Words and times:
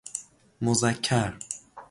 مذکر 0.61 1.39